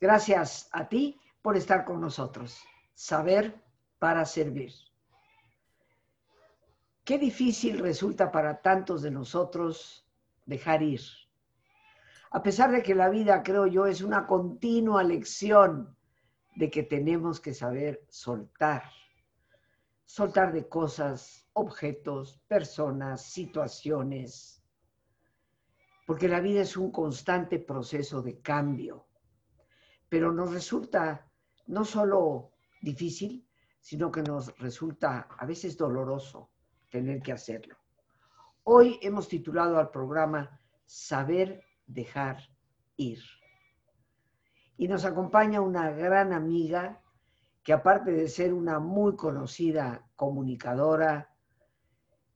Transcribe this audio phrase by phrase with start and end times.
[0.00, 2.58] Gracias a ti por estar con nosotros.
[2.94, 3.54] Saber
[3.98, 4.72] para servir.
[7.04, 10.06] Qué difícil resulta para tantos de nosotros
[10.46, 11.02] dejar ir.
[12.30, 15.96] A pesar de que la vida, creo yo, es una continua lección
[16.56, 18.84] de que tenemos que saber soltar.
[20.06, 24.62] Soltar de cosas, objetos, personas, situaciones.
[26.06, 29.09] Porque la vida es un constante proceso de cambio.
[30.10, 31.26] Pero nos resulta
[31.68, 32.50] no solo
[32.82, 33.48] difícil,
[33.80, 36.50] sino que nos resulta a veces doloroso
[36.90, 37.76] tener que hacerlo.
[38.64, 42.38] Hoy hemos titulado al programa Saber dejar
[42.96, 43.20] ir.
[44.76, 47.00] Y nos acompaña una gran amiga
[47.62, 51.32] que aparte de ser una muy conocida comunicadora,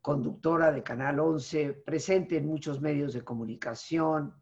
[0.00, 4.34] conductora de Canal 11, presente en muchos medios de comunicación,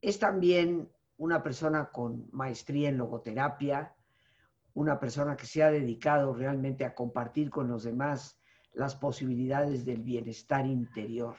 [0.00, 3.94] es también una persona con maestría en logoterapia,
[4.72, 8.40] una persona que se ha dedicado realmente a compartir con los demás
[8.72, 11.36] las posibilidades del bienestar interior.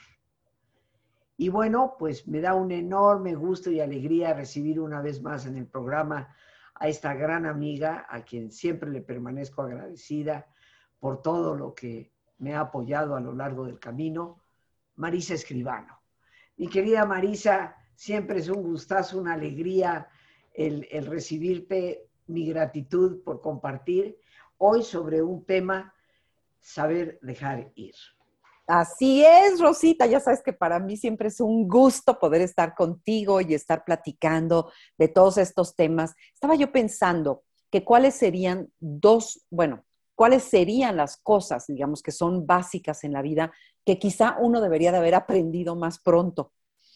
[1.35, 5.57] Y bueno, pues me da un enorme gusto y alegría recibir una vez más en
[5.57, 6.31] el programa
[6.75, 10.45] a esta gran amiga, a quien siempre le permanezco agradecida
[10.99, 14.43] por todo lo que me ha apoyado a lo largo del camino,
[14.97, 16.03] Marisa Escribano.
[16.57, 20.07] Mi querida Marisa, siempre es un gustazo, una alegría
[20.53, 24.17] el, recibirte, mi gratitud por compartir
[24.57, 25.93] hoy sobre un tema
[26.59, 27.95] saber dejar ir.
[28.67, 33.41] Así es, Rosita, ya sabes que para mí siempre es un gusto poder estar contigo
[33.41, 36.13] y estar platicando de todos estos temas.
[36.33, 39.83] Estaba yo pensando que cuáles serían dos, bueno,
[40.15, 43.51] cuáles serían las cosas, digamos, que son básicas en la vida
[43.83, 46.53] que quizá uno debería de haber aprendido más pronto.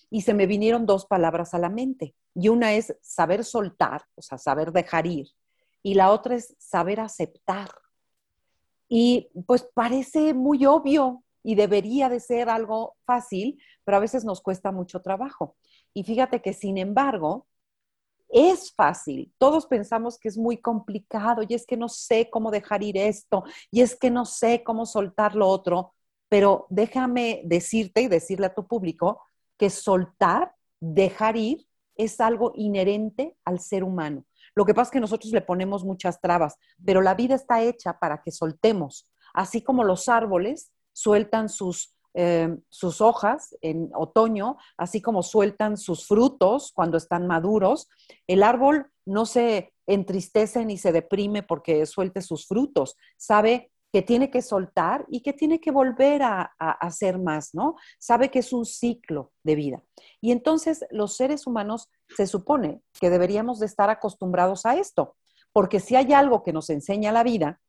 [0.09, 2.15] Y se me vinieron dos palabras a la mente.
[2.33, 5.27] Y una es saber soltar, o sea, saber dejar ir.
[5.83, 7.69] Y la otra es saber aceptar.
[8.87, 14.41] Y pues parece muy obvio y debería de ser algo fácil, pero a veces nos
[14.41, 15.55] cuesta mucho trabajo.
[15.93, 17.47] Y fíjate que sin embargo,
[18.29, 19.31] es fácil.
[19.37, 23.43] Todos pensamos que es muy complicado y es que no sé cómo dejar ir esto
[23.71, 25.93] y es que no sé cómo soltar lo otro,
[26.29, 29.21] pero déjame decirte y decirle a tu público
[29.57, 34.25] que soltar, dejar ir, es algo inherente al ser humano.
[34.53, 37.99] Lo que pasa es que nosotros le ponemos muchas trabas, pero la vida está hecha
[37.99, 39.09] para que soltemos.
[39.33, 46.07] Así como los árboles sueltan sus, eh, sus hojas en otoño, así como sueltan sus
[46.07, 47.89] frutos cuando están maduros,
[48.27, 52.95] el árbol no se entristece ni se deprime porque suelte sus frutos.
[53.17, 57.77] Sabe que tiene que soltar y que tiene que volver a, hacer más, ¿no?
[57.97, 59.83] Sabe que es un ciclo de vida.
[60.19, 65.15] Y entonces los seres humanos se supone que deberíamos de estar acostumbrados a esto,
[65.53, 67.61] porque si hay algo que nos enseña la vida,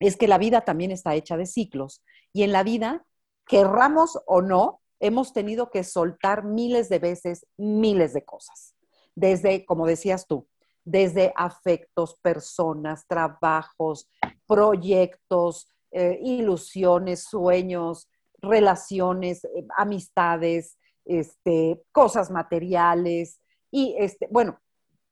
[0.00, 2.02] es que la vida también está hecha de ciclos
[2.32, 3.06] y en la vida,
[3.46, 8.74] querramos o no, hemos tenido que soltar miles de veces miles de cosas.
[9.14, 10.48] Desde, como decías tú,
[10.84, 14.08] desde afectos, personas, trabajos,
[14.46, 18.08] proyectos, eh, ilusiones, sueños,
[18.40, 24.60] relaciones, eh, amistades, este, cosas materiales y este, bueno,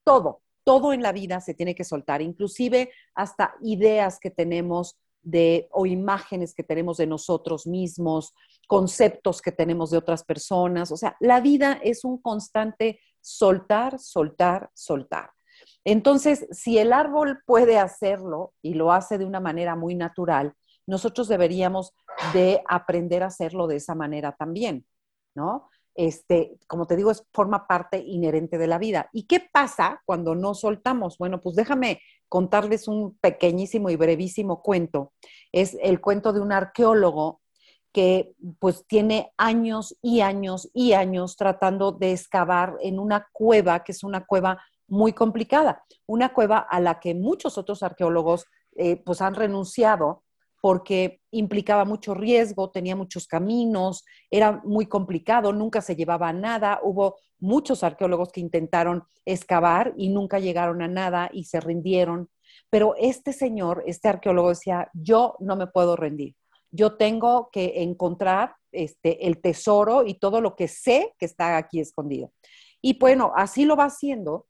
[0.05, 5.69] todo, todo en la vida se tiene que soltar, inclusive hasta ideas que tenemos de
[5.73, 8.33] o imágenes que tenemos de nosotros mismos,
[8.67, 14.71] conceptos que tenemos de otras personas, o sea, la vida es un constante soltar, soltar,
[14.75, 15.31] soltar.
[15.85, 20.55] Entonces, si el árbol puede hacerlo y lo hace de una manera muy natural,
[20.87, 21.95] nosotros deberíamos
[22.33, 24.87] de aprender a hacerlo de esa manera también,
[25.35, 25.69] ¿no?
[25.95, 29.09] Este, como te digo, es forma parte inherente de la vida.
[29.13, 31.19] ¿Y qué pasa cuando no soltamos?
[31.19, 35.13] Bueno, pues déjame contarles un pequeñísimo y brevísimo cuento.
[35.51, 37.41] Es el cuento de un arqueólogo
[37.93, 43.93] que pues tiene años y años y años tratando de excavar en una cueva, que
[43.93, 48.47] es una cueva muy complicada, una cueva a la que muchos otros arqueólogos
[48.77, 50.25] eh, pues han renunciado
[50.61, 56.81] porque implicaba mucho riesgo, tenía muchos caminos, era muy complicado, nunca se llevaba a nada.
[56.83, 62.29] Hubo muchos arqueólogos que intentaron excavar y nunca llegaron a nada y se rindieron.
[62.71, 66.35] Pero este señor, este arqueólogo decía, yo no me puedo rendir.
[66.71, 71.81] Yo tengo que encontrar este, el tesoro y todo lo que sé que está aquí
[71.81, 72.33] escondido.
[72.83, 74.47] Y bueno, así lo va haciendo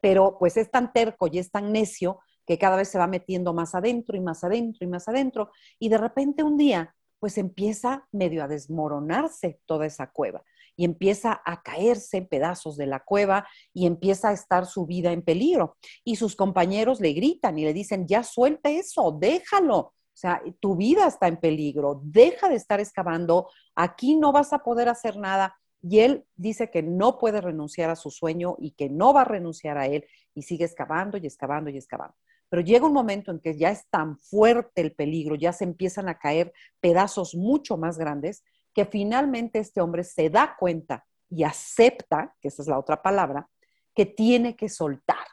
[0.00, 3.52] pero pues es tan terco y es tan necio que cada vez se va metiendo
[3.52, 8.06] más adentro y más adentro y más adentro, y de repente un día pues empieza
[8.12, 10.42] medio a desmoronarse toda esa cueva.
[10.76, 15.10] y empieza a caerse en pedazos de la cueva y empieza a estar su vida
[15.10, 15.78] en peligro.
[16.04, 19.78] Y sus compañeros le gritan y le dicen, ya suelta eso, déjalo.
[19.78, 24.58] O sea, tu vida está en peligro, deja de estar excavando, aquí no vas a
[24.60, 25.56] poder hacer nada.
[25.82, 29.24] Y él dice que no puede renunciar a su sueño y que no va a
[29.24, 32.16] renunciar a él y sigue excavando y excavando y excavando.
[32.48, 36.08] Pero llega un momento en que ya es tan fuerte el peligro, ya se empiezan
[36.08, 42.34] a caer pedazos mucho más grandes, que finalmente este hombre se da cuenta y acepta,
[42.40, 43.48] que esa es la otra palabra,
[43.94, 45.26] que tiene que soltar.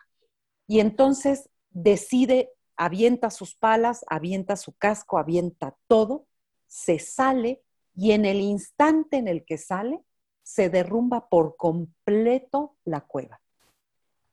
[0.66, 6.26] Y entonces decide, avienta sus palas, avienta su casco, avienta todo,
[6.68, 7.62] se sale
[7.96, 10.00] y en el instante en el que sale,
[10.44, 13.42] se derrumba por completo la cueva,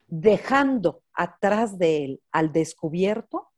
[0.09, 3.49] dejando atrás de él al descubierto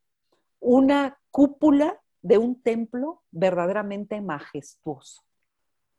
[0.61, 5.23] una cúpula de un templo verdaderamente majestuoso.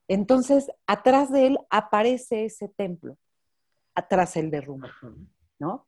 [0.07, 3.17] Entonces, atrás de él aparece ese templo,
[3.95, 4.89] atrás el derrumbe,
[5.59, 5.87] ¿no?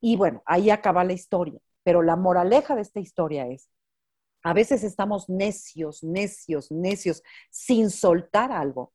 [0.00, 1.60] Y bueno, ahí acaba la historia.
[1.82, 3.70] Pero la moraleja de esta historia es,
[4.42, 8.92] a veces estamos necios, necios, necios, sin soltar algo,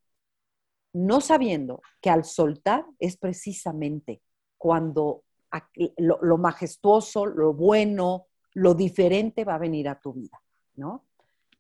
[0.94, 4.22] no sabiendo que al soltar es precisamente
[4.58, 5.24] cuando
[5.98, 10.42] lo, majestuoso, lo bueno, lo diferente va a venir a tu vida,
[10.76, 11.06] ¿no?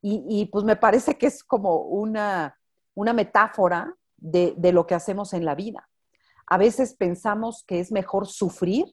[0.03, 2.57] y pues me parece que es como una,
[2.95, 5.87] una metáfora de, lo que hacemos en la vida.
[6.47, 8.85] A veces pensamos que es mejor sufrir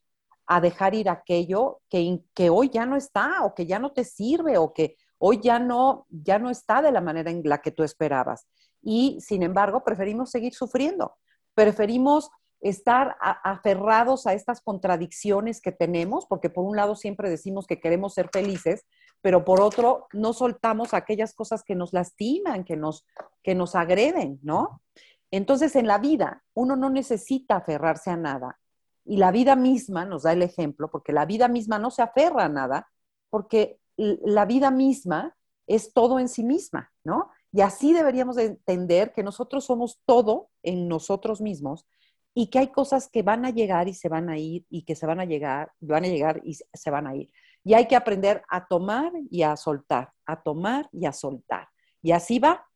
[0.46, 4.04] a dejar ir aquello que, que hoy ya no está o que ya no te
[4.04, 7.72] sirve o que hoy ya no, ya no está de la manera en la que
[7.72, 8.46] tú esperabas.
[8.82, 11.16] Y sin embargo, preferimos seguir sufriendo,
[11.54, 12.30] preferimos
[12.60, 18.14] estar aferrados a estas contradicciones que tenemos, porque por un lado siempre decimos que queremos
[18.14, 18.84] ser felices,
[19.20, 23.06] pero por otro no soltamos aquellas cosas que nos lastiman, que nos,
[23.42, 24.82] que nos agreden, ¿no?
[25.30, 28.58] Entonces en la vida uno no necesita aferrarse a nada
[29.04, 32.44] y la vida misma nos da el ejemplo, porque la vida misma no se aferra
[32.44, 32.88] a nada,
[33.30, 35.36] porque la vida misma
[35.66, 37.30] es todo en sí misma, ¿no?
[37.52, 41.86] Y así deberíamos entender que nosotros somos todo en nosotros mismos
[42.34, 44.94] y que hay cosas que van a llegar y se van a ir y que
[44.94, 47.30] se van a llegar, van a llegar y se van a ir.
[47.64, 51.68] Y hay que aprender a tomar y a soltar, a tomar y a soltar.
[52.02, 52.66] Y así va.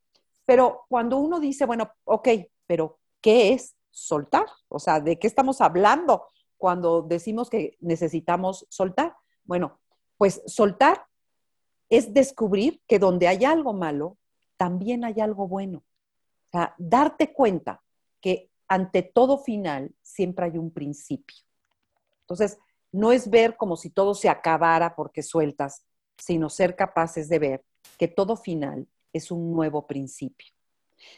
[0.44, 2.28] Pero cuando uno dice, bueno, ok,
[2.66, 4.46] pero ¿qué es soltar?
[4.68, 6.26] O sea, ¿de qué estamos hablando
[6.56, 9.14] cuando decimos que necesitamos soltar?
[9.44, 9.80] Bueno,
[10.16, 11.06] pues soltar
[11.88, 14.16] es descubrir que donde hay algo malo,
[14.62, 15.78] también hay algo bueno.
[15.78, 17.82] O sea, darte cuenta
[18.20, 21.36] que ante todo final siempre hay un principio.
[22.20, 22.60] Entonces,
[22.92, 25.84] no es ver como si todo se acabara porque sueltas,
[26.16, 27.64] sino ser capaces de ver
[27.98, 30.52] que todo final es un nuevo principio.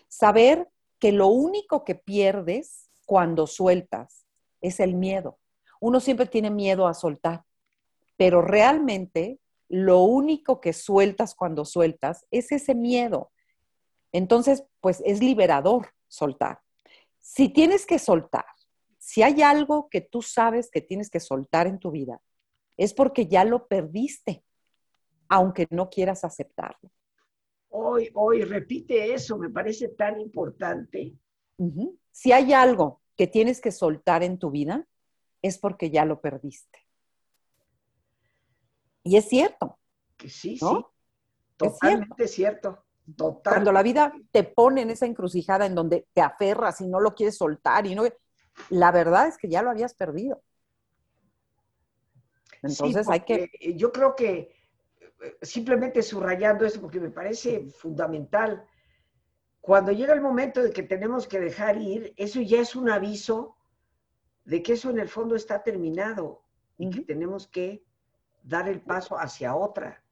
[0.08, 4.24] Saber que lo único que pierdes cuando sueltas
[4.62, 5.38] es el miedo.
[5.80, 7.44] Uno siempre tiene miedo a soltar,
[8.16, 9.38] pero realmente
[9.68, 13.30] lo único que sueltas cuando sueltas es ese miedo.
[14.14, 16.60] Entonces, pues es liberador soltar.
[17.20, 18.46] Si tienes que soltar
[19.04, 22.22] si hay algo que tú sabes que tienes que soltar en tu vida,
[22.78, 24.42] es porque ya lo perdiste,
[25.28, 26.90] aunque no quieras aceptarlo.
[27.68, 31.18] Hoy, hoy, repite eso, me parece tan importante.
[32.10, 34.88] Si hay algo que tienes que soltar en tu vida,
[35.42, 36.78] es porque ya lo perdiste.
[39.02, 39.78] Y es cierto.
[40.16, 40.66] Que sí, sí.
[41.58, 42.70] Totalmente cierto.
[42.70, 42.83] cierto.
[43.42, 47.14] Cuando la vida te pone en esa encrucijada en donde te aferras y no lo
[47.14, 48.04] quieres soltar y no
[48.70, 50.42] la verdad es que ya lo habías perdido.
[52.62, 53.50] Entonces hay que...
[53.76, 54.54] Yo creo que
[55.22, 58.64] eh, simplemente subrayando eso porque me parece fundamental.
[59.60, 63.56] Cuando llega el momento de que tenemos que dejar ir, eso ya es un aviso
[64.44, 66.42] de que eso en el fondo está terminado
[66.78, 67.84] y que tenemos que
[68.42, 70.02] dar el paso hacia otra.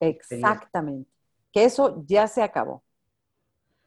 [0.00, 1.10] Exactamente.
[1.52, 2.82] Que eso ya se acabó.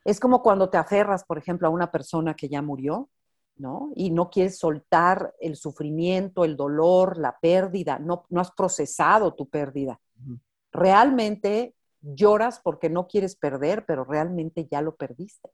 [0.04, 3.10] Es como cuando te aferras, por ejemplo, a una persona que ya murió
[3.58, 3.92] ¿no?
[3.96, 9.48] Y no quieres soltar el sufrimiento, el dolor, la pérdida, no, no has procesado tu
[9.48, 10.00] pérdida.
[10.72, 15.50] Realmente lloras porque no quieres perder, pero realmente ya lo perdiste.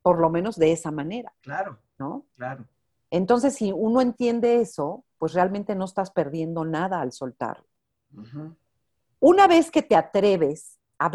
[0.00, 1.32] Por lo menos de esa manera.
[1.40, 1.78] Claro.
[1.98, 2.26] ¿No?
[2.36, 2.66] Claro.
[3.10, 7.66] Entonces, si uno entiende eso, pues realmente no estás perdiendo nada al soltarlo.
[9.20, 11.10] Una vez que te atreves a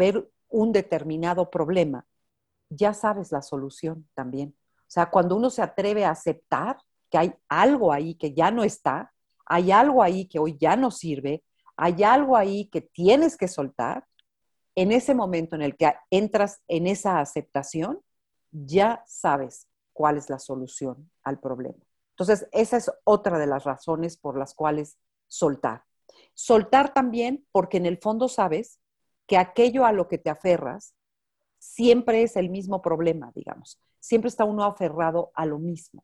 [0.48, 2.06] un determinado problema,
[2.70, 4.54] ya sabes la solución también.
[4.80, 6.78] O sea, cuando uno se atreve a aceptar
[7.10, 9.12] que hay algo ahí que ya no está,
[9.46, 11.42] hay algo ahí que hoy ya no sirve,
[11.76, 14.04] hay algo ahí que tienes que soltar,
[14.74, 18.00] en ese momento en el que entras en esa aceptación,
[18.52, 21.78] ya sabes cuál es la solución al problema.
[22.10, 25.82] Entonces, esa es otra de las razones por las cuales soltar.
[26.34, 28.78] Soltar también porque en el fondo sabes
[29.28, 30.94] que aquello a lo que te aferras
[31.58, 33.78] siempre es el mismo problema, digamos.
[34.00, 36.02] Siempre está uno aferrado a lo mismo.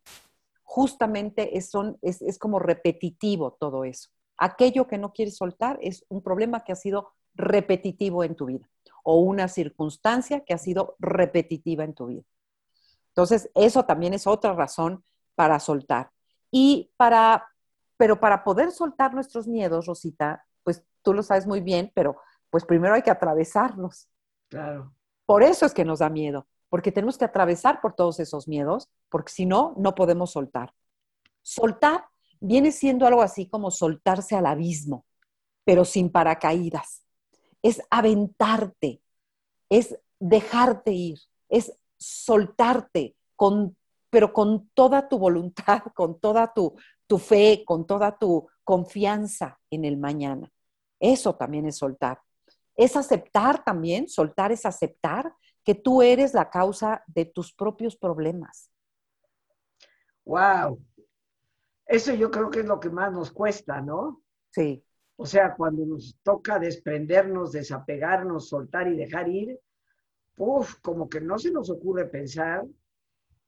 [0.63, 4.11] Justamente es, es como repetitivo todo eso.
[4.37, 8.69] Aquello que no quieres soltar es un problema que ha sido repetitivo en tu vida
[9.03, 12.25] o una circunstancia que ha sido repetitiva en tu vida.
[13.09, 15.05] Entonces, eso también es otra razón
[15.35, 16.11] para soltar.
[16.51, 17.47] Y para,
[17.97, 22.17] pero para poder soltar nuestros miedos, Rosita, pues tú lo sabes muy bien, pero
[22.55, 24.09] pues primero hay que atravesarlos.
[24.49, 24.95] Claro.
[25.27, 28.89] Por eso es que nos da miedo, porque tenemos que atravesar por todos esos miedos,
[29.09, 30.73] porque si no, no podemos soltar.
[31.43, 32.05] Soltar
[32.39, 35.05] viene siendo algo así como soltarse al abismo,
[35.65, 37.03] pero sin paracaídas
[37.61, 39.03] es aventarte,
[39.69, 41.19] es dejarte ir,
[41.49, 43.77] es soltarte, con,
[44.11, 46.73] pero con toda tu voluntad, con toda tu,
[47.09, 50.53] tu fe, con toda tu confianza en el mañana.
[51.01, 52.21] Eso también es soltar.
[52.77, 58.71] Es aceptar también, soltar es aceptar que tú eres la causa de tus propios problemas.
[60.25, 60.81] Wow.
[61.87, 64.23] Eso yo creo que es lo que más nos cuesta, ¿no?
[64.51, 64.85] Sí.
[65.17, 69.61] O sea, cuando nos toca desprendernos, desapegarnos, soltar y dejar ir,
[70.37, 72.65] uf, como que no se nos ocurre pensar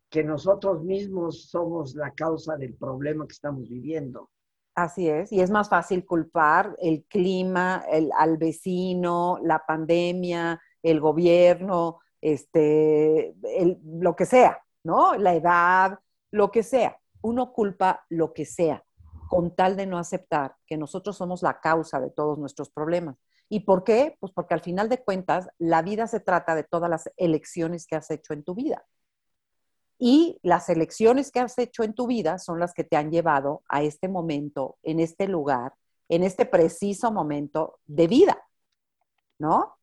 [0.08, 4.30] que nosotros mismos somos la causa del problema que estamos viviendo.
[4.76, 11.00] Así es, y es más fácil culpar el clima, el, al vecino, la pandemia, el
[11.00, 13.34] gobierno, este,
[13.82, 15.14] lo que sea, ¿no?
[15.14, 15.98] La edad,
[16.30, 16.98] lo que sea.
[17.22, 18.84] Uno culpa lo que sea
[19.28, 23.16] con tal de no aceptar que nosotros somos la causa de todos nuestros problemas.
[23.48, 24.16] ¿Y por qué?
[24.20, 27.96] Pues porque al final de cuentas, la vida se trata de todas las elecciones que
[27.96, 28.84] has hecho en tu vida.
[29.98, 33.62] Y las elecciones que has hecho en tu vida son las que te han llevado
[33.68, 35.74] a este momento, en este lugar,
[36.08, 38.42] en este preciso momento de vida,
[39.38, 39.76] ¿no?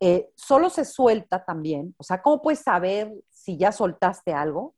[0.00, 4.74] Eh, solo se suelta también, o sea, ¿cómo puedes saber si ya soltaste algo?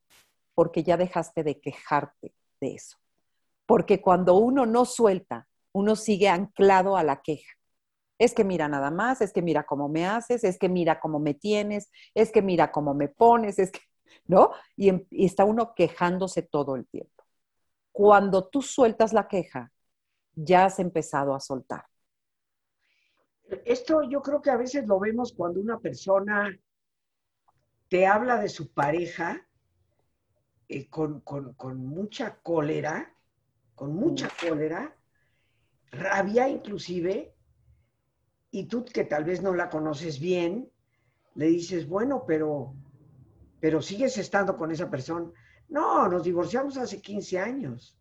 [0.54, 2.98] Porque ya dejaste de quejarte de eso
[3.68, 7.52] porque cuando uno no suelta, uno sigue anclado a la queja.
[8.18, 11.20] Es que mira nada más, es que mira cómo me haces, es que mira cómo
[11.20, 13.80] me tienes, es que mira cómo me pones, es que,
[14.26, 14.52] ¿no?
[14.76, 17.24] Y, em, y está uno quejándose todo el tiempo.
[17.92, 19.72] Cuando tú sueltas la queja,
[20.34, 21.84] ya has empezado a soltar.
[23.64, 26.56] Esto yo creo que a veces lo vemos cuando una persona
[27.88, 29.46] te habla de su pareja
[30.68, 33.14] eh, con, con, mucha cólera
[33.78, 34.92] con mucha cólera,
[35.92, 37.32] rabia inclusive,
[38.50, 40.68] y tú que tal vez no la conoces bien,
[41.36, 42.74] le dices, bueno, pero,
[43.60, 45.30] pero sigues estando con esa persona.
[45.68, 47.98] No, nos divorciamos hace 15 años.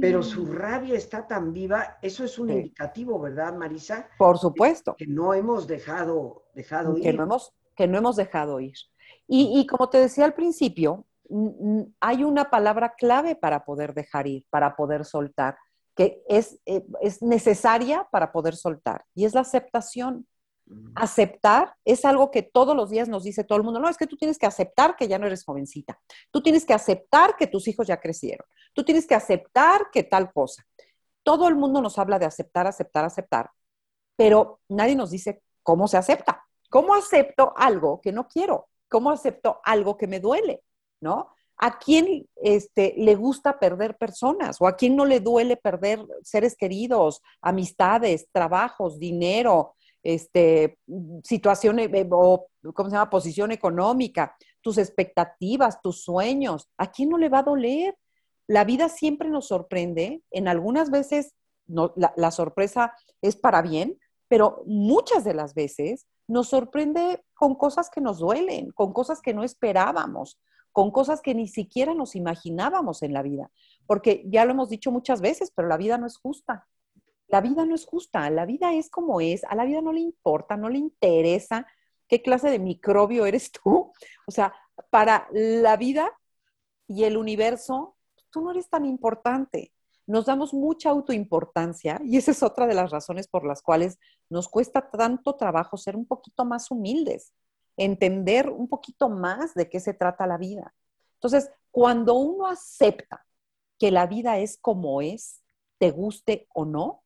[0.00, 4.08] Pero su rabia está tan viva, eso es un indicativo, ¿verdad, Marisa?
[4.16, 4.94] Por supuesto.
[4.96, 7.16] Que no hemos dejado, dejado que ir.
[7.16, 8.76] No hemos, que no hemos dejado ir.
[9.26, 11.04] Y, y como te decía al principio,
[12.00, 15.56] hay una palabra clave para poder dejar ir, para poder soltar,
[15.94, 20.26] que es, eh, es necesaria para poder soltar, y es la aceptación.
[20.94, 24.06] Aceptar es algo que todos los días nos dice todo el mundo, no, es que
[24.06, 26.00] tú tienes que aceptar que ya no eres jovencita,
[26.30, 30.32] tú tienes que aceptar que tus hijos ya crecieron, tú tienes que aceptar que tal
[30.32, 30.64] cosa.
[31.22, 33.50] Todo el mundo nos habla de aceptar, aceptar, aceptar,
[34.16, 36.44] pero nadie nos dice cómo se acepta.
[36.70, 38.68] ¿Cómo acepto algo que no quiero?
[38.88, 40.62] ¿Cómo acepto algo que me duele?
[41.00, 41.28] ¿no?
[41.56, 46.56] ¿A quién este, le gusta perder personas o a quién no le duele perder seres
[46.56, 50.78] queridos, amistades, trabajos, dinero, este,
[51.22, 53.10] situación eh, o, ¿cómo se llama?
[53.10, 56.68] Posición económica, tus expectativas, tus sueños.
[56.76, 57.96] ¿A quién no le va a doler?
[58.46, 60.22] La vida siempre nos sorprende.
[60.30, 61.34] En algunas veces
[61.66, 67.90] la, la sorpresa es para bien, pero muchas de las veces nos sorprende con cosas
[67.90, 70.38] que nos duelen, con cosas que no esperábamos
[70.72, 73.50] con cosas que ni siquiera nos imaginábamos en la vida.
[73.86, 76.68] Porque ya lo hemos dicho muchas veces, pero la vida no es justa.
[77.30, 80.00] La vida no es justa, la vida es como es, a la vida no le
[80.00, 81.66] importa, no le interesa
[82.08, 83.92] qué clase de microbio eres tú.
[84.26, 84.54] O sea,
[84.90, 86.12] para la vida
[86.88, 87.96] y el universo,
[88.30, 89.72] tú no eres tan importante.
[90.06, 94.48] Nos damos mucha autoimportancia y esa es otra de las razones por las cuales nos
[94.48, 97.32] cuesta tanto trabajo ser un poquito más humildes
[97.80, 100.74] entender un poquito más de qué se trata la vida.
[101.14, 103.26] Entonces, cuando uno acepta
[103.78, 105.42] que la vida es como es,
[105.78, 106.99] te guste o no,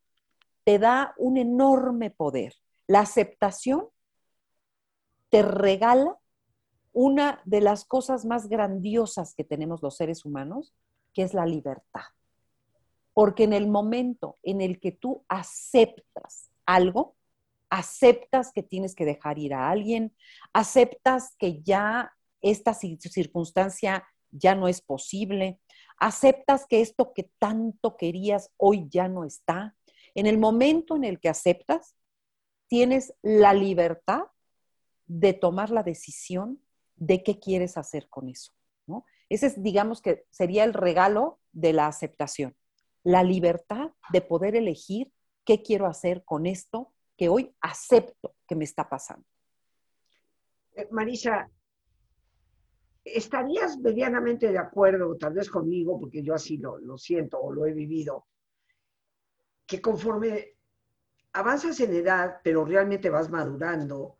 [0.65, 2.55] te da un enorme poder.
[2.87, 3.89] La aceptación
[5.31, 6.19] te regala
[6.93, 10.75] una de las cosas más grandiosas que tenemos los seres humanos,
[11.13, 12.03] que es la libertad.
[13.13, 17.17] Porque en el momento en el que tú aceptas algo,
[17.69, 20.15] aceptas que tienes que dejar ir a alguien,
[20.53, 25.61] aceptas que ya esta circunstancia ya no es posible,
[25.99, 29.75] aceptas que esto que tanto querías hoy ya no está.
[30.15, 31.97] En el momento en el que aceptas,
[32.69, 34.23] tienes la libertad
[35.07, 36.61] de tomar la decisión
[36.97, 38.53] de qué quieres hacer con eso.
[38.87, 39.05] ¿no?
[39.29, 42.57] Ese es, digamos que sería el regalo de la aceptación,
[43.03, 45.13] la libertad de poder elegir
[45.45, 49.27] qué quiero hacer con esto que hoy acepto que me está pasando.
[50.75, 51.49] Eh, Marisa,
[53.05, 57.67] ¿estarías medianamente de acuerdo, tal vez conmigo, porque yo así lo, lo siento o lo
[57.67, 58.27] he vivido,
[59.67, 60.55] que conforme
[61.33, 64.17] avanzas en edad, pero realmente vas madurando,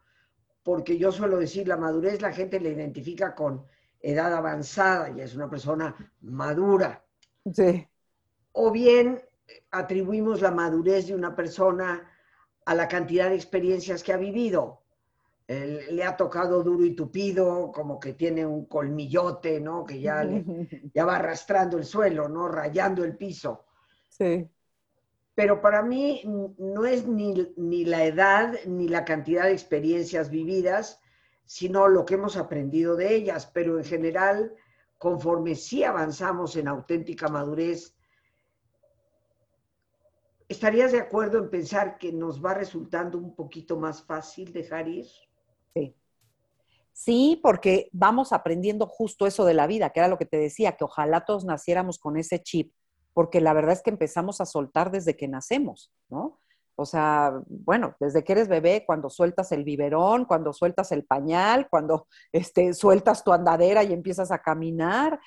[0.63, 3.65] porque yo suelo decir, la madurez la gente la identifica con
[4.01, 7.05] edad avanzada, y es una persona madura.
[7.53, 7.87] Sí.
[8.53, 9.23] O bien
[9.71, 12.11] atribuimos la madurez de una persona
[12.67, 14.81] a la cantidad de experiencias que ha vivido.
[15.47, 19.85] le ha tocado duro y tupido, como que tiene un colmillote, ¿no?
[19.85, 20.25] Que ya,
[20.95, 22.49] ya va arrastrando el suelo, ¿no?
[22.49, 23.67] Rayando el piso.
[24.09, 24.49] Sí.
[25.35, 26.23] Pero para mí
[26.59, 31.01] no es ni, ni la edad ni la cantidad de experiencias vividas,
[31.45, 33.51] sino lo que hemos aprendido de ellas.
[33.53, 34.55] Pero en general,
[34.97, 37.97] conforme sí avanzamos en auténtica madurez,
[40.49, 45.07] ¿estarías de acuerdo en pensar que nos va resultando un poquito más fácil dejar ir?
[45.75, 45.97] Sí.
[46.93, 50.77] Sí, porque vamos aprendiendo justo eso de la vida, que era lo que te decía,
[50.77, 52.73] que ojalá todos naciéramos con ese chip
[53.15, 56.41] porque la verdad es que empezamos a soltar desde que nacemos, ¿no?
[56.77, 61.69] O sea, bueno, desde que eres bebé, cuando sueltas el biberón, cuando sueltas el pañal,
[61.71, 65.21] cuando este, sueltas tu andadera y empiezas a caminar.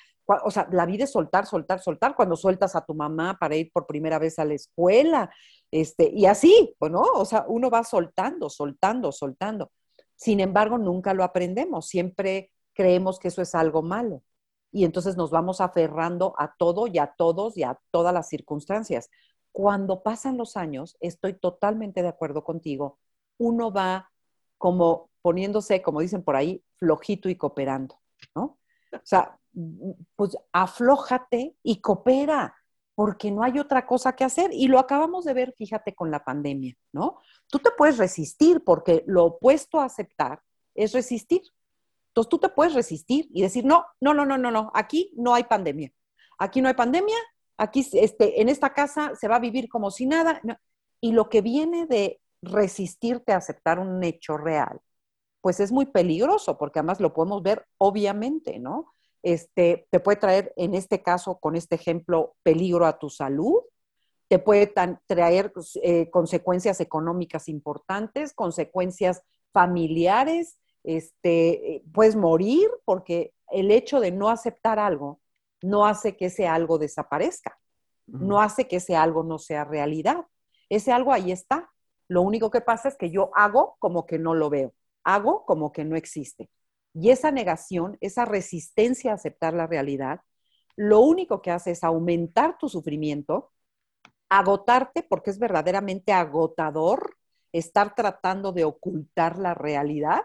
[0.44, 2.14] O sea, la vida es soltar, soltar, soltar.
[2.14, 5.30] Cuando sueltas a tu mamá para ir por primera vez a la escuela,
[5.70, 7.00] este, y así, ¿no?
[7.00, 9.72] O sea, uno va soltando, soltando, soltando.
[10.16, 11.88] Sin embargo, nunca lo aprendemos.
[11.88, 14.22] Siempre creemos que eso es algo malo
[14.70, 19.10] y entonces nos vamos aferrando a todo y a todos y a todas las circunstancias.
[19.52, 22.98] Cuando pasan los años, estoy totalmente de acuerdo contigo,
[23.38, 24.10] uno va
[24.58, 27.98] como poniéndose, como dicen por ahí, flojito y cooperando,
[28.34, 28.58] ¿no?
[28.92, 29.38] O sea,
[30.16, 32.54] pues aflójate y coopera,
[32.94, 34.50] porque no hay otra cosa que hacer.
[34.52, 37.20] Y lo acabamos de ver, fíjate, con la pandemia, ¿no?
[37.46, 40.42] Tú te puedes resistir porque lo opuesto a aceptar
[40.74, 41.42] es resistir.
[42.18, 45.34] Entonces tú te puedes resistir y decir, no, no, no, no, no, no, aquí no
[45.34, 45.92] hay pandemia.
[46.36, 47.16] Aquí no hay pandemia,
[47.56, 50.40] aquí este, en esta casa se va a vivir como si nada.
[51.00, 54.80] Y lo que viene de resistirte a aceptar un hecho real,
[55.40, 58.92] pues es muy peligroso, porque además lo podemos ver obviamente, ¿no?
[59.22, 63.60] Este, te puede traer, en este caso, con este ejemplo, peligro a tu salud,
[64.26, 64.66] te puede
[65.06, 65.52] traer
[65.84, 74.78] eh, consecuencias económicas importantes, consecuencias familiares, este, puedes morir porque el hecho de no aceptar
[74.78, 75.20] algo
[75.62, 77.58] no hace que ese algo desaparezca,
[78.06, 80.26] no hace que ese algo no sea realidad.
[80.68, 81.70] Ese algo ahí está.
[82.08, 84.72] Lo único que pasa es que yo hago como que no lo veo,
[85.04, 86.48] hago como que no existe.
[86.94, 90.20] Y esa negación, esa resistencia a aceptar la realidad,
[90.74, 93.52] lo único que hace es aumentar tu sufrimiento,
[94.28, 97.16] agotarte, porque es verdaderamente agotador
[97.52, 100.22] estar tratando de ocultar la realidad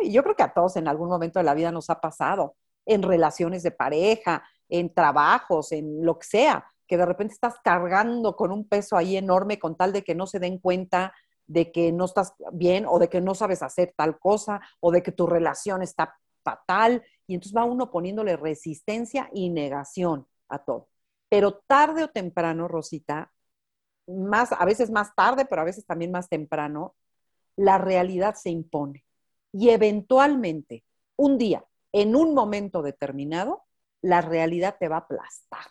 [0.00, 2.56] y yo creo que a todos en algún momento de la vida nos ha pasado,
[2.86, 8.34] en relaciones de pareja, en trabajos, en lo que sea, que de repente estás cargando
[8.36, 11.12] con un peso ahí enorme con tal de que no se den cuenta
[11.46, 15.02] de que no estás bien o de que no sabes hacer tal cosa o de
[15.02, 17.02] que tu relación está fatal.
[17.26, 20.88] Y entonces va uno poniéndole resistencia y negación a todo.
[21.28, 23.32] Pero tarde o temprano, Rosita,
[24.06, 26.94] más, a veces más tarde, pero a veces también más temprano,
[27.56, 29.04] la realidad se impone
[29.52, 30.84] y eventualmente,
[31.16, 33.64] un día, en un momento determinado,
[34.02, 35.66] la realidad te va a aplastar,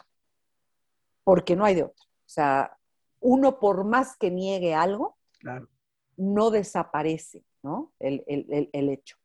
[1.24, 2.06] porque no hay de otro.
[2.06, 2.78] O sea,
[3.22, 5.18] uno por más que niegue algo,
[6.18, 7.94] no desaparece, ¿no?
[8.00, 9.18] El, el, hecho.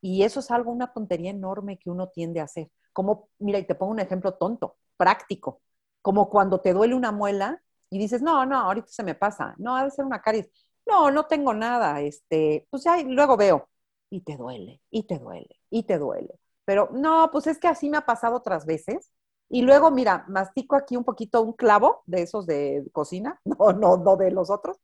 [0.00, 2.70] Y eso es algo, una tontería enorme que uno tiende a hacer.
[2.92, 5.60] Como, mira, y te pongo un ejemplo tonto, práctico,
[6.00, 9.76] como cuando te duele una muela y dices, no, no, ahorita se me pasa, no,
[9.76, 10.50] ha de ser una caries.
[10.86, 13.68] No, no tengo nada, este, pues ya luego veo
[14.10, 16.38] y te duele, y te duele, y te duele.
[16.64, 19.12] Pero no, pues es que así me ha pasado otras veces.
[19.50, 23.96] Y luego, mira, mastico aquí un poquito un clavo de esos de cocina, no, no,
[23.96, 24.78] no de los otros.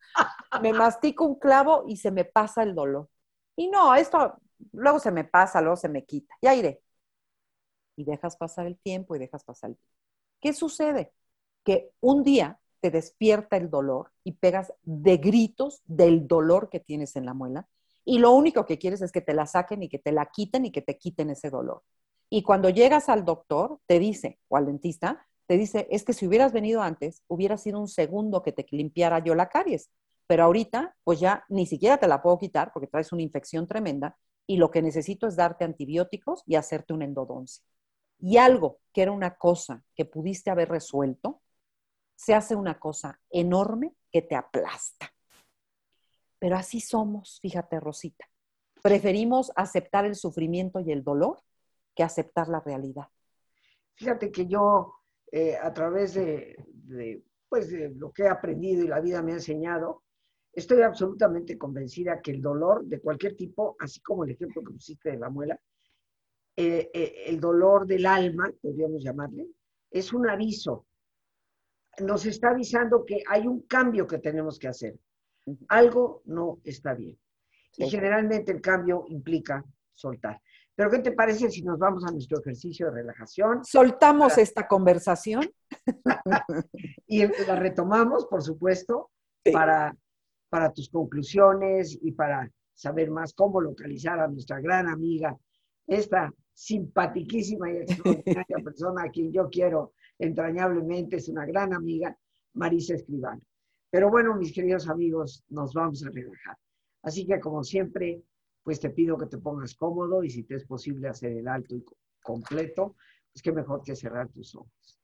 [0.63, 3.09] Me mastico un clavo y se me pasa el dolor.
[3.57, 4.35] Y no, esto
[4.73, 6.83] luego se me pasa, luego se me quita, ya iré.
[7.97, 9.95] Y dejas pasar el tiempo y dejas pasar el tiempo.
[10.41, 11.13] ¿Qué sucede?
[11.65, 17.17] Que un día te despierta el dolor y pegas de gritos del dolor que tienes
[17.17, 17.69] en la muela
[18.05, 20.67] y lo único que quieres es que te la saquen y que te la quiten
[20.67, 21.83] y que te quiten ese dolor.
[22.31, 26.27] Y cuando llegas al doctor, te dice, o al dentista, te dice, es que si
[26.27, 29.91] hubieras venido antes, hubiera sido un segundo que te limpiara yo la caries.
[30.27, 34.17] Pero ahorita, pues ya ni siquiera te la puedo quitar porque traes una infección tremenda
[34.47, 37.65] y lo que necesito es darte antibióticos y hacerte un endodoncia.
[38.19, 41.43] Y algo que era una cosa que pudiste haber resuelto,
[42.17, 45.14] se hace una cosa enorme que te aplasta.
[46.45, 48.27] Pero así somos, fíjate, Rosita.
[48.83, 51.41] Preferimos aceptar el sufrimiento y el dolor
[51.97, 53.07] que aceptar la realidad.
[53.95, 54.93] Fíjate que yo,
[55.33, 56.55] eh, a través de,
[57.49, 60.03] pues de lo que he aprendido y la vida me ha enseñado,
[60.53, 65.13] estoy absolutamente convencida que el dolor de cualquier tipo, así como el ejemplo que pusiste
[65.13, 65.59] de la muela,
[66.55, 69.49] eh, eh, el dolor del alma, podríamos llamarle,
[69.91, 70.85] es un aviso
[72.01, 74.99] nos está avisando que hay un cambio que tenemos que hacer.
[75.69, 77.19] Algo no está bien.
[77.77, 80.41] Y generalmente el cambio implica soltar.
[80.77, 83.65] Pero ¿qué te parece si nos vamos a nuestro ejercicio de relajación?
[83.65, 85.49] Soltamos esta conversación.
[87.07, 89.11] y la retomamos, por supuesto,
[89.53, 89.97] para,
[90.49, 95.37] para tus conclusiones y para saber más cómo localizar a nuestra gran amiga,
[95.87, 102.17] esta simpaticísima y extraordinaria persona a quien yo quiero entrañablemente, es una gran amiga,
[102.55, 103.43] Marisa Escribano.
[103.95, 106.59] Pero bueno, mis queridos amigos, nos vamos a relajar.
[107.03, 108.25] Así que como siempre,
[108.65, 111.77] pues te pido que te pongas cómodo y si te es posible hacer el alto
[111.77, 111.85] y
[112.21, 112.97] completo,
[113.33, 115.01] pues qué mejor que cerrar tus ojos.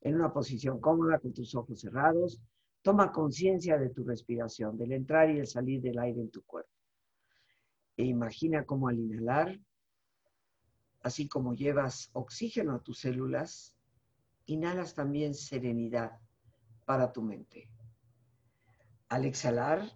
[0.00, 2.42] En una posición cómoda con tus ojos cerrados,
[2.82, 6.72] toma conciencia de tu respiración, del entrar y el salir del aire en tu cuerpo.
[7.96, 9.56] E imagina cómo al inhalar,
[11.02, 13.76] así como llevas oxígeno a tus células,
[14.46, 16.18] inhalas también serenidad
[16.84, 17.68] para tu mente.
[19.12, 19.92] Al exhalar,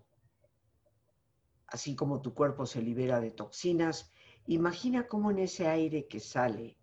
[1.69, 4.13] así como tu cuerpo se libera de toxinas,
[4.47, 6.77] imagina cómo en ese aire que sale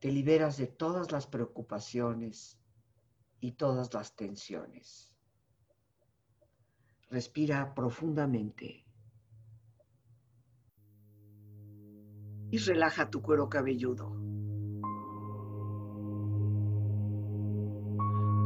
[0.00, 2.60] te liberas de todas las preocupaciones
[3.40, 5.12] y todas las tensiones.
[7.10, 8.86] Respira profundamente
[12.52, 14.25] y relaja tu cuero cabelludo.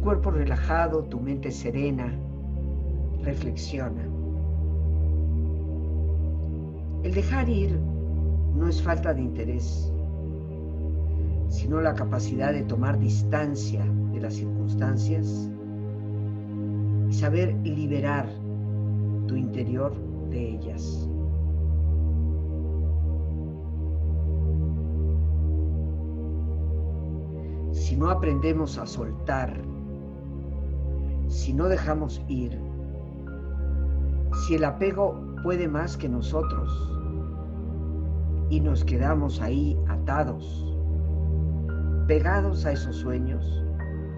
[0.00, 2.12] Cuerpo relajado, tu mente serena,
[3.22, 4.02] reflexiona.
[7.02, 7.78] El dejar ir
[8.54, 9.92] no es falta de interés,
[11.48, 15.50] sino la capacidad de tomar distancia de las circunstancias
[17.08, 18.28] y saber liberar
[19.26, 19.94] tu interior
[20.30, 21.08] de ellas.
[27.72, 29.60] Si no aprendemos a soltar,
[31.40, 32.60] si no dejamos ir,
[34.44, 36.70] si el apego puede más que nosotros
[38.50, 40.66] y nos quedamos ahí atados,
[42.06, 43.64] pegados a esos sueños,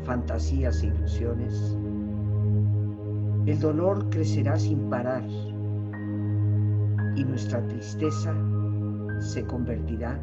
[0.03, 1.79] fantasías e ilusiones,
[3.47, 5.23] el dolor crecerá sin parar
[7.15, 8.35] y nuestra tristeza
[9.21, 10.21] se convertirá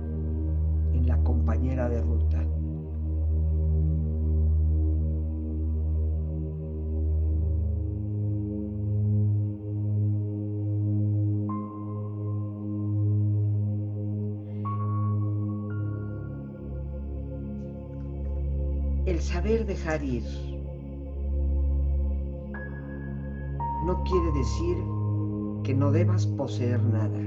[0.91, 2.38] en la compañera de ruta.
[19.49, 20.23] Saber dejar ir
[23.83, 24.77] no quiere decir
[25.63, 27.17] que no debas poseer nada.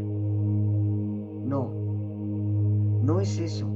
[1.45, 1.73] No,
[3.03, 3.67] no es eso.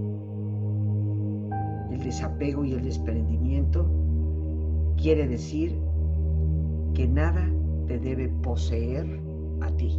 [1.90, 3.90] El desapego y el desprendimiento
[4.96, 5.76] quiere decir
[6.94, 7.50] que nada
[7.88, 9.20] te debe poseer
[9.60, 9.98] a ti.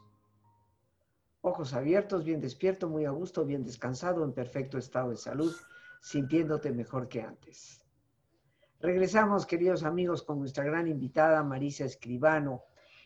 [1.43, 5.55] Ojos abiertos, bien despierto, muy a gusto, bien descansado, en perfecto estado de salud,
[5.99, 7.81] sintiéndote mejor que antes.
[8.79, 12.63] Regresamos, queridos amigos, con nuestra gran invitada Marisa Escribano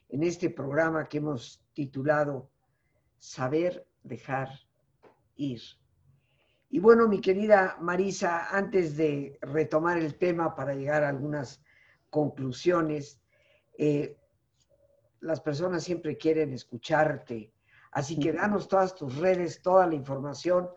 [0.09, 2.49] en este programa que hemos titulado
[3.17, 4.49] Saber dejar
[5.37, 5.61] ir.
[6.69, 11.63] Y bueno, mi querida Marisa, antes de retomar el tema para llegar a algunas
[12.09, 13.21] conclusiones,
[13.77, 14.17] eh,
[15.21, 17.54] las personas siempre quieren escucharte,
[17.95, 20.69] así que danos todas tus redes, toda la información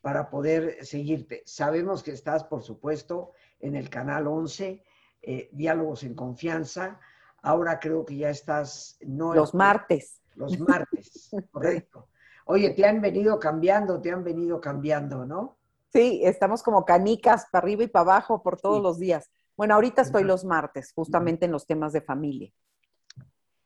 [0.00, 1.42] para poder seguirte.
[1.44, 4.82] Sabemos que estás, por supuesto, en el canal 11,
[5.20, 6.98] eh, Diálogos en Confianza.
[7.42, 8.96] Ahora creo que ya estás...
[9.02, 10.22] No los martes.
[10.34, 12.08] Los martes, correcto.
[12.46, 15.58] Oye, te han venido cambiando, te han venido cambiando, ¿no?
[15.92, 19.30] Sí, estamos como canicas para arriba y para abajo por todos los días.
[19.58, 22.50] Bueno, ahorita estoy los martes, justamente en los temas de familia.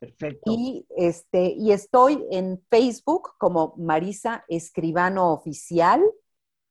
[0.07, 0.53] Perfecto.
[0.53, 6.03] Y, este, y estoy en Facebook como Marisa Escribano Oficial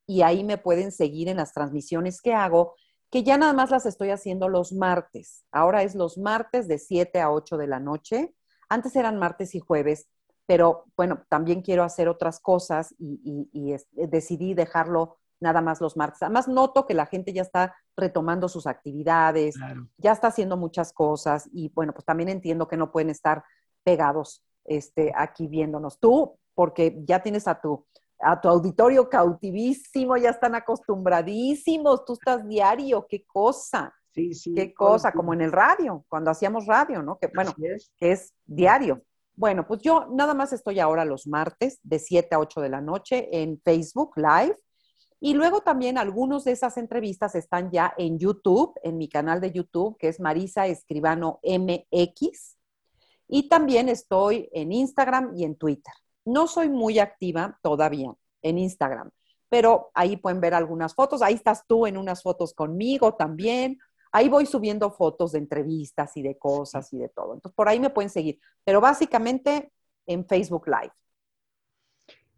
[0.08, 2.76] y ahí me pueden seguir en las transmisiones que hago,
[3.10, 5.44] que ya nada más las estoy haciendo los martes.
[5.52, 8.36] Ahora es los martes de 7 a 8 de la noche.
[8.70, 10.08] Antes eran martes y jueves,
[10.46, 16.22] pero bueno, también quiero hacer otras cosas y, decidí dejarlo nada más los martes.
[16.22, 19.56] Además, noto que la gente ya está retomando sus actividades,
[19.98, 23.44] ya está haciendo muchas cosas y bueno, pues también entiendo que no pueden estar
[23.84, 26.00] pegados este, aquí viéndonos.
[26.00, 27.86] Tú, porque ya tienes a tu,
[28.20, 33.94] a tu auditorio cautivísimo, ya están acostumbradísimos, tú estás diario, qué cosa.
[34.14, 34.54] Sí, sí.
[34.54, 37.18] Qué cosa, como en el radio, cuando hacíamos radio, ¿no?
[37.18, 37.54] Que bueno,
[37.98, 39.02] que es diario.
[39.36, 42.80] Bueno, pues yo nada más estoy ahora los martes de 7 a 8 de la
[42.80, 44.58] noche en Facebook Live.
[45.26, 49.52] Y luego también algunos de esas entrevistas están ya en YouTube, en mi canal de
[49.52, 52.60] YouTube, que es Marisa Escribano MX.
[53.28, 55.96] Y también estoy en Instagram y en Twitter.
[56.26, 59.10] No soy muy activa todavía en Instagram,
[59.50, 61.24] pero ahí pueden ver algunas fotos.
[61.24, 63.80] Ahí estás tú en unas fotos conmigo también.
[64.12, 67.34] Ahí voy subiendo fotos de entrevistas y de cosas y de todo.
[67.34, 68.40] Entonces, por ahí me pueden seguir.
[68.64, 69.72] Pero básicamente
[70.06, 70.94] en Facebook Live.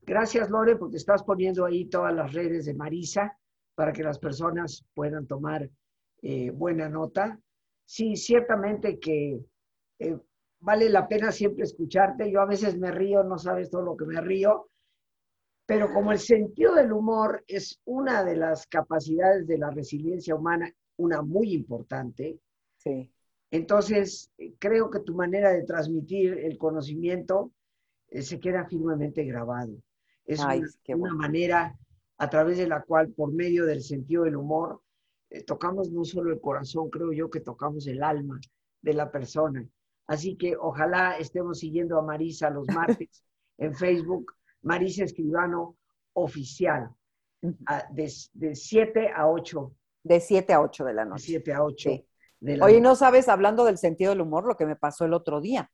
[0.07, 3.37] Gracias, Lore, porque estás poniendo ahí todas las redes de Marisa
[3.75, 5.69] para que las personas puedan tomar
[6.21, 7.37] eh, buena nota.
[7.83, 9.41] Sí, ciertamente que
[9.99, 10.17] eh,
[10.61, 12.31] vale la pena siempre escucharte.
[12.31, 14.69] Yo a veces me río, no sabes todo lo que me río,
[15.65, 20.73] pero como el sentido del humor es una de las capacidades de la resiliencia humana
[20.95, 22.39] una muy importante.
[22.77, 23.11] Sí.
[23.51, 27.51] Entonces, creo que tu manera de transmitir el conocimiento
[28.07, 29.73] eh, se queda firmemente grabado.
[30.27, 30.39] Es
[30.87, 31.75] una, manera
[32.17, 34.81] a través de la cual, por medio del sentido del humor,
[35.29, 38.39] eh, tocamos no solo el corazón, creo yo que tocamos el alma
[38.81, 39.65] de la persona.
[40.05, 43.23] Así que ojalá estemos siguiendo a Marisa los martes
[43.57, 45.77] en Facebook, Marisa Escribano
[46.13, 46.89] Oficial,
[47.41, 49.73] de 7 a 8
[50.07, 51.21] de 7 a 8 de la noche.
[51.21, 51.89] De 7 a 8.
[52.61, 55.71] Oye, no sabes, hablando del sentido del humor, lo que me pasó el otro día,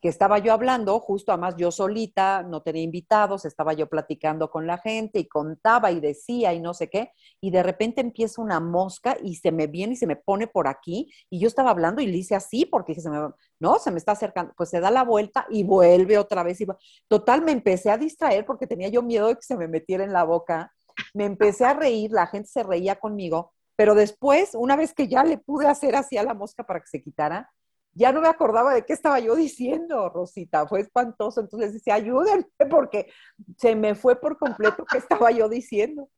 [0.00, 4.66] que estaba yo hablando, justo además yo solita, no tenía invitados, estaba yo platicando con
[4.66, 8.60] la gente y contaba y decía y no sé qué, y de repente empieza una
[8.60, 12.00] mosca y se me viene y se me pone por aquí, y yo estaba hablando
[12.00, 13.18] y le hice así porque se me,
[13.58, 16.60] no, se me está acercando, pues se da la vuelta y vuelve otra vez.
[16.60, 16.66] Y,
[17.06, 20.12] total, me empecé a distraer porque tenía yo miedo de que se me metiera en
[20.12, 20.72] la boca,
[21.14, 25.24] me empecé a reír, la gente se reía conmigo, pero después, una vez que ya
[25.24, 27.50] le pude hacer así a la mosca para que se quitara,
[27.92, 30.66] ya no me acordaba de qué estaba yo diciendo, Rosita.
[30.66, 31.40] Fue espantoso.
[31.40, 33.10] Entonces decía, ayúdenme, porque
[33.56, 36.08] se me fue por completo qué estaba yo diciendo.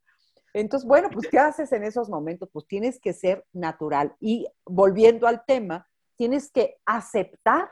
[0.55, 2.49] Entonces, bueno, pues, ¿qué haces en esos momentos?
[2.53, 4.15] Pues tienes que ser natural.
[4.21, 7.71] Y volviendo al tema, tienes que aceptar,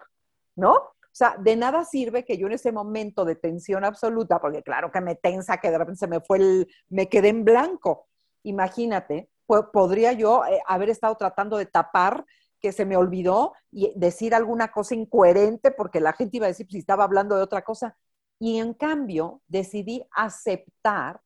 [0.56, 0.72] ¿no?
[0.72, 4.90] O sea, de nada sirve que yo en ese momento de tensión absoluta, porque claro
[4.90, 8.08] que me tensa, que de repente se me fue el, me quedé en blanco.
[8.44, 9.28] Imagínate,
[9.72, 12.24] podría yo eh, haber estado tratando de tapar
[12.60, 16.66] que se me olvidó y decir alguna cosa incoherente porque la gente iba a decir
[16.66, 17.96] pues, si estaba hablando de otra cosa.
[18.38, 21.20] Y en cambio decidí aceptar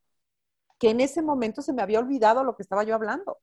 [0.78, 3.38] que en ese momento se me había olvidado lo que estaba yo hablando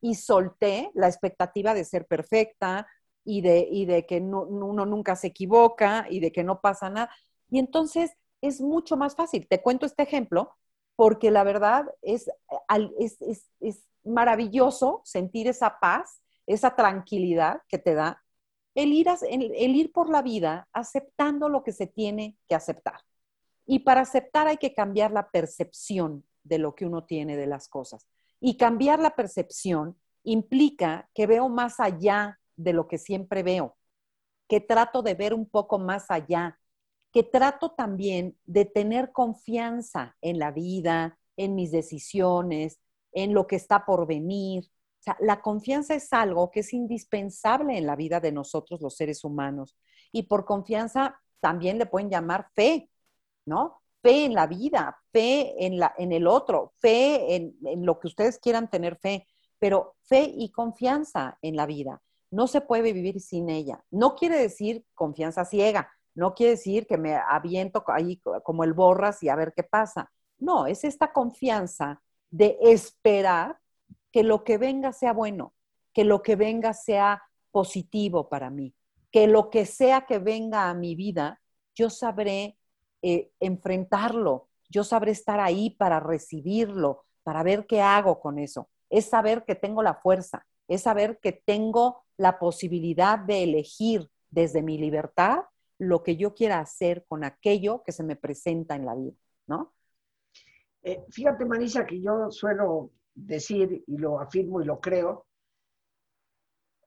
[0.00, 2.86] y solté la expectativa de ser perfecta
[3.24, 7.10] y de, y de que uno nunca se equivoca y de que no pasa nada.
[7.50, 9.46] Y entonces es mucho más fácil.
[9.48, 10.56] Te cuento este ejemplo
[10.96, 12.30] porque la verdad es,
[12.98, 18.22] es, es, es maravilloso sentir esa paz, esa tranquilidad que te da
[18.74, 23.00] el ir, el, ir por la vida aceptando lo que se tiene que aceptar.
[23.66, 27.68] Y para aceptar hay que cambiar la percepción de lo que uno tiene de las
[27.68, 28.06] cosas.
[28.40, 33.76] Y cambiar la percepción implica que veo más allá de lo que siempre veo,
[34.48, 36.58] que trato de ver un poco más allá,
[37.12, 42.78] que trato también de tener confianza en la vida, en mis decisiones,
[43.12, 44.70] en lo que está por venir.
[45.00, 48.96] O sea, la confianza es algo que es indispensable en la vida de nosotros los
[48.96, 49.76] seres humanos.
[50.12, 52.90] Y por confianza también le pueden llamar fe,
[53.46, 53.80] ¿no?
[54.02, 58.08] Fe en la vida, fe en, la, en el otro, fe en, en lo que
[58.08, 59.26] ustedes quieran tener fe,
[59.58, 62.02] pero fe y confianza en la vida.
[62.30, 63.84] No se puede vivir sin ella.
[63.90, 69.22] No quiere decir confianza ciega, no quiere decir que me aviento ahí como el borras
[69.22, 70.10] y a ver qué pasa.
[70.38, 73.58] No, es esta confianza de esperar
[74.12, 75.54] que lo que venga sea bueno,
[75.92, 78.74] que lo que venga sea positivo para mí,
[79.10, 81.40] que lo que sea que venga a mi vida,
[81.74, 82.58] yo sabré
[83.02, 88.68] eh, enfrentarlo, yo sabré estar ahí para recibirlo, para ver qué hago con eso.
[88.90, 94.62] Es saber que tengo la fuerza, es saber que tengo la posibilidad de elegir desde
[94.62, 95.44] mi libertad
[95.78, 99.14] lo que yo quiera hacer con aquello que se me presenta en la vida,
[99.46, 99.72] ¿no?
[100.82, 102.90] Eh, fíjate, Marisa, que yo suelo
[103.26, 105.26] decir, y lo afirmo y lo creo,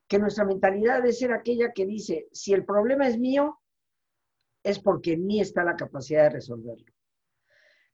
[0.07, 3.59] que nuestra mentalidad debe ser aquella que dice, si el problema es mío,
[4.63, 6.91] es porque en mí está la capacidad de resolverlo.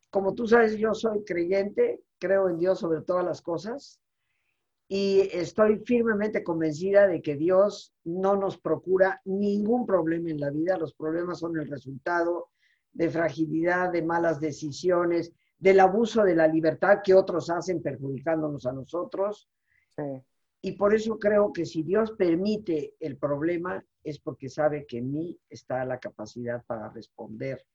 [0.10, 4.00] Como tú sabes, yo soy creyente, creo en Dios sobre todas las cosas
[4.88, 10.78] y estoy firmemente convencida de que Dios no nos procura ningún problema en la vida.
[10.78, 12.50] Los problemas son el resultado
[12.94, 18.72] de fragilidad, de malas decisiones, del abuso de la libertad que otros hacen perjudicándonos a
[18.72, 19.50] nosotros.
[20.62, 25.12] Y por eso creo que si Dios permite el problema es porque sabe que en
[25.12, 27.66] mí está la capacidad para responder.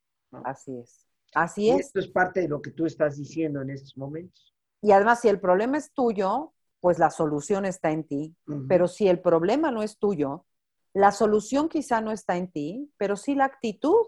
[0.44, 1.06] Así es.
[1.34, 1.86] Así es.
[1.86, 4.54] Esto es parte de lo que tú estás diciendo en estos momentos.
[4.80, 8.34] Y además, si el problema es tuyo, pues la solución está en ti.
[8.68, 10.46] Pero si el problema no es tuyo,
[10.92, 14.04] la solución quizá no está en ti, pero sí la actitud,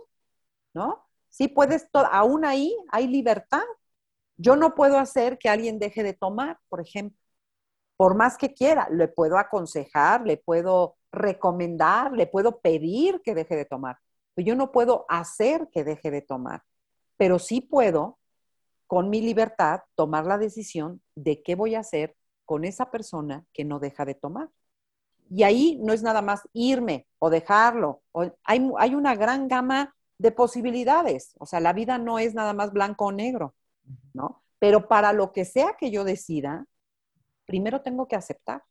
[0.75, 1.07] ¿no?
[1.35, 3.64] Sí puedes, aún ahí hay libertad.
[4.37, 7.18] Yo no puedo hacer que alguien deje de tomar, por ejemplo.
[7.97, 13.57] Por más que quiera, le puedo aconsejar, le puedo recomendar, le puedo pedir que deje
[13.57, 13.99] de tomar.
[14.32, 16.62] Pero yo no puedo hacer que deje de tomar.
[17.16, 18.20] Pero sí puedo,
[18.87, 22.14] con mi libertad, tomar la decisión de qué voy a hacer
[22.45, 24.51] con esa persona que no deja de tomar.
[25.28, 28.03] Y ahí no es nada más irme o dejarlo.
[28.45, 31.34] hay, hay una gran gama de posibilidades.
[31.38, 33.54] O sea, la vida no es nada más blanco o negro,
[34.12, 34.42] ¿no?
[34.58, 36.66] Pero para lo que sea que yo decida,
[37.46, 38.62] primero tengo que aceptar.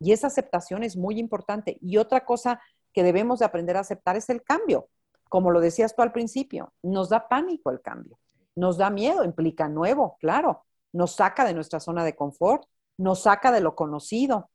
[0.00, 1.78] Y esa aceptación es muy importante.
[1.80, 2.60] Y otra cosa
[2.92, 4.88] que debemos de aprender a aceptar es el cambio.
[5.28, 8.18] Como lo decías tú al principio, nos da pánico el cambio,
[8.54, 12.68] nos da miedo, implica nuevo, claro, nos saca de nuestra zona de confort,
[12.98, 14.50] nos saca de lo conocido.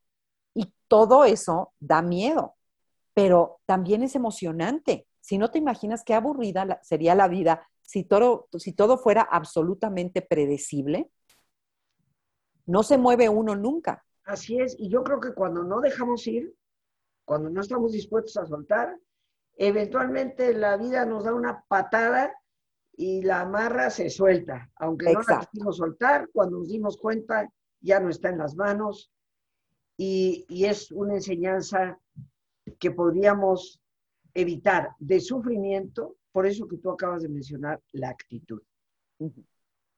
[0.54, 2.56] Y todo eso da miedo,
[3.14, 8.48] pero también es emocionante si no te imaginas qué aburrida sería la vida si todo,
[8.58, 11.12] si todo fuera absolutamente predecible.
[12.66, 14.04] No se mueve uno nunca.
[14.24, 16.52] Así es, y yo creo que cuando no dejamos ir,
[17.26, 18.98] cuando no estamos dispuestos a soltar,
[19.56, 22.34] eventualmente la vida nos da una patada
[22.98, 24.72] y la amarra se suelta.
[24.78, 27.48] Aunque no la quisimos soltar, cuando nos dimos cuenta
[27.82, 29.12] ya no está en las manos
[29.96, 32.00] y, y es una enseñanza
[32.80, 33.80] que podríamos
[34.34, 38.62] evitar de sufrimiento, por eso que tú acabas de mencionar, la actitud.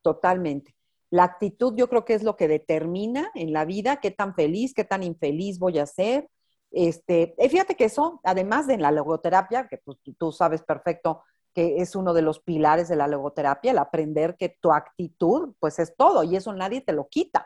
[0.02, 0.76] Totalmente.
[1.10, 4.74] La actitud yo creo que es lo que determina en la vida qué tan feliz,
[4.74, 6.30] qué tan infeliz voy a ser.
[6.72, 11.24] Este, fíjate que eso, además de la logoterapia, que pues, tú sabes perfecto
[11.54, 15.80] que es uno de los pilares de la logoterapia, el aprender que tu actitud, pues
[15.80, 17.46] es todo, y eso nadie te lo quita.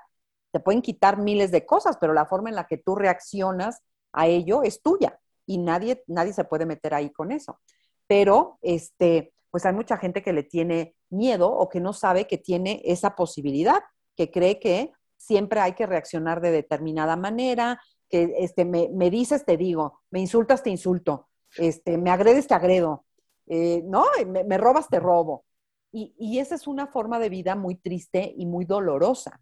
[0.52, 3.82] Te pueden quitar miles de cosas, pero la forma en la que tú reaccionas
[4.14, 7.60] a ello es tuya y nadie, nadie se puede meter ahí con eso.
[8.08, 12.38] Pero, este, pues hay mucha gente que le tiene miedo o que no sabe que
[12.38, 13.82] tiene esa posibilidad,
[14.16, 19.58] que cree que siempre hay que reaccionar de determinada manera, que este, me, dices, te
[19.58, 23.06] digo, me insultas, te insulto, este, me agredes, te agredo,
[23.48, 24.06] eh, ¿no?
[24.28, 25.46] Me, robas, te robo.
[25.92, 29.42] Y, y esa es una forma de vida muy triste y muy dolorosa.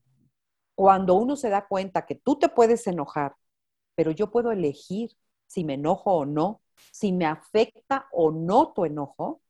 [0.76, 3.36] Cuando uno se da cuenta que tú te puedes enojar,
[3.96, 5.12] pero yo puedo elegir
[5.54, 9.42] si me enojo o no, si me afecta o no tu enojo,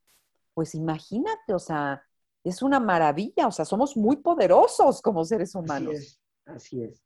[0.53, 2.03] pues imagínate, o sea,
[2.43, 5.95] es una maravilla, o sea, somos muy poderosos como seres humanos.
[5.95, 7.03] Así es, así es.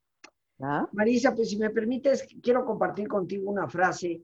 [0.59, 0.89] ¿Ah?
[0.93, 4.23] Marisa, pues si me permites, quiero compartir contigo una frase,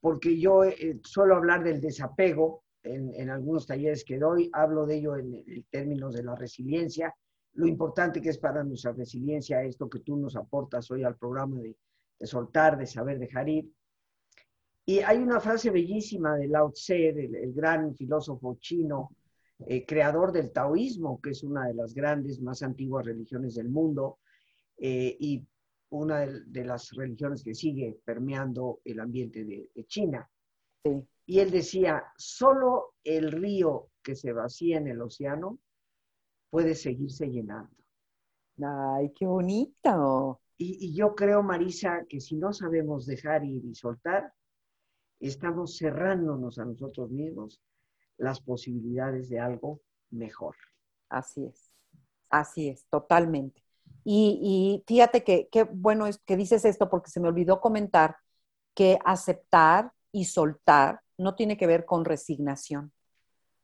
[0.00, 4.96] porque yo eh, suelo hablar del desapego en, en, algunos talleres que doy, hablo de
[4.96, 7.14] ello en, en, términos de la resiliencia,
[7.52, 11.60] lo importante que es para nuestra resiliencia esto que tú nos aportas hoy al programa
[11.60, 11.76] de,
[12.18, 13.70] de soltar, de saber dejar ir.
[14.84, 19.10] Y hay una frase bellísima de Lao Tse, el gran filósofo chino,
[19.66, 24.18] eh, creador del taoísmo, que es una de las grandes, más antiguas religiones del mundo,
[24.78, 25.46] eh, y
[25.90, 30.28] una de, las religiones que sigue permeando el ambiente de, China.
[31.26, 35.60] Y él decía, solo el río que se vacía en el océano
[36.50, 37.76] puede seguirse llenando.
[38.64, 40.40] Ay, qué bonito.
[40.56, 44.32] Y, y, yo creo, Marisa, que si no sabemos dejar ir y soltar,
[45.28, 47.60] estamos cerrándonos a nosotros mismos
[48.18, 50.56] las posibilidades de algo mejor.
[51.08, 51.72] Así es,
[52.30, 53.62] así es, totalmente.
[54.04, 58.16] Y, fíjate que qué bueno es que dices esto porque se me olvidó comentar
[58.74, 62.92] que aceptar y soltar no tiene que ver con resignación.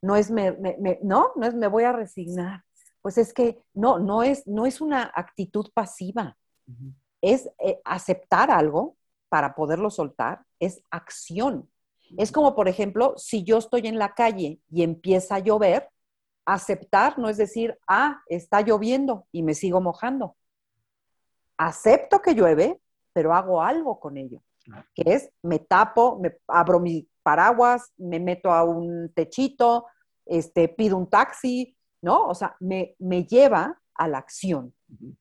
[0.00, 0.56] No es me,
[1.02, 2.64] no, no es me voy a resignar.
[3.02, 6.36] Pues es que no, no es, no es una actitud pasiva.
[7.20, 8.97] Es eh, aceptar algo
[9.28, 11.70] para poderlo soltar, es acción.
[12.16, 15.88] Es como, por ejemplo, si yo estoy en la calle y empieza a llover,
[16.46, 20.36] aceptar no es decir, ah, está lloviendo y me sigo mojando.
[21.58, 22.80] Acepto que llueve,
[23.12, 24.40] pero hago algo con ello,
[24.94, 29.86] que es me tapo, me abro mi paraguas, me meto a un techito,
[30.24, 32.26] este, pido un taxi, ¿no?
[32.26, 34.72] O sea, me, me lleva a la acción.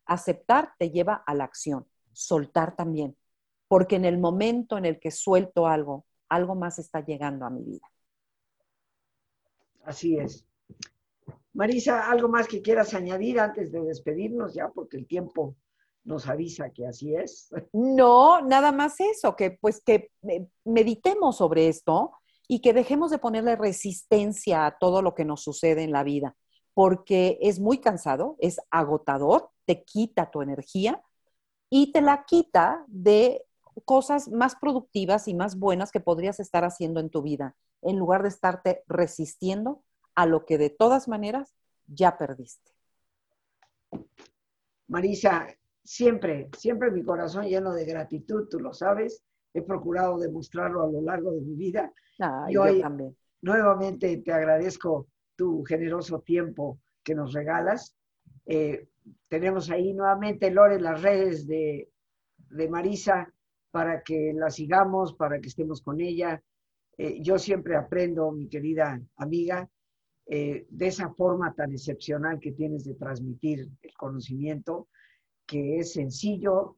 [0.05, 3.17] Aceptar te lleva a la acción, soltar también,
[3.67, 7.63] porque en el momento en el que suelto algo, algo más está llegando a mi
[7.63, 7.87] vida.
[9.83, 10.45] Así es.
[11.53, 14.69] Marisa, ¿algo más que quieras añadir antes de despedirnos ya?
[14.69, 15.55] Porque el tiempo
[16.03, 17.49] nos avisa que así es.
[17.73, 20.11] No, nada más eso, que pues que
[20.63, 22.11] meditemos sobre esto
[22.47, 26.35] y que dejemos de ponerle resistencia a todo lo que nos sucede en la vida,
[26.73, 31.01] porque es muy cansado, es agotador, te quita tu energía
[31.69, 33.46] y te la quita de
[33.85, 38.23] cosas más productivas y más buenas que podrías estar haciendo en tu vida, en lugar
[38.23, 39.83] de estarte resistiendo
[40.15, 41.55] a lo que de todas maneras
[41.87, 42.71] ya perdiste.
[44.87, 45.47] Marisa,
[45.83, 49.23] siempre, siempre mi corazón lleno de gratitud, tú lo sabes,
[49.53, 51.93] he procurado demostrarlo a lo largo de mi vida.
[52.49, 53.15] y hoy también.
[53.41, 57.95] nuevamente te agradezco tu generoso tiempo que nos regalas.
[58.45, 58.87] Eh,
[59.27, 61.89] tenemos ahí nuevamente, Lore, las redes de,
[62.49, 63.31] de Marisa
[63.71, 66.41] para que la sigamos, para que estemos con ella.
[66.97, 69.69] Eh, yo siempre aprendo, mi querida amiga,
[70.25, 74.89] eh, de esa forma tan excepcional que tienes de transmitir el conocimiento,
[75.45, 76.77] que es sencillo,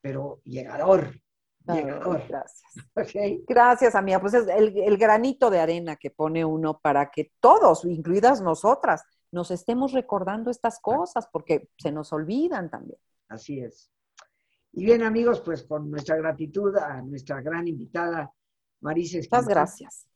[0.00, 1.20] pero llegador.
[1.66, 2.22] llegador.
[2.28, 2.62] gracias.
[3.46, 4.20] Gracias, amiga.
[4.20, 9.02] Pues es el, el granito de arena que pone uno para que todos, incluidas nosotras,
[9.32, 12.98] nos estemos recordando estas cosas, porque se nos olvidan también.
[13.28, 13.90] Así es.
[14.76, 18.30] Y bien, amigos, pues con nuestra gratitud a nuestra gran invitada,
[18.82, 20.06] Marisa Muchas gracias.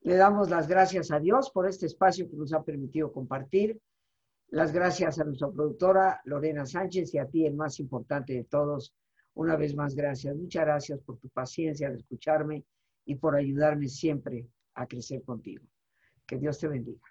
[0.00, 3.80] Le damos las gracias a Dios por este espacio que nos ha permitido compartir.
[4.48, 8.92] Las gracias a nuestra productora Lorena Sánchez y a ti, el más importante de todos.
[9.34, 10.34] Una vez más, gracias.
[10.34, 12.64] Muchas gracias por tu paciencia de escucharme
[13.04, 15.64] y por ayudarme siempre a crecer contigo.
[16.26, 17.06] Que Dios te bendiga.